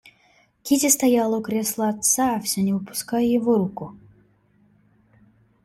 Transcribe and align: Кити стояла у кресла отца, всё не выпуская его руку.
Кити 0.63 0.89
стояла 0.89 1.37
у 1.37 1.41
кресла 1.43 1.89
отца, 1.89 2.39
всё 2.39 2.61
не 2.63 2.73
выпуская 2.73 3.21
его 3.21 3.55
руку. 3.55 3.95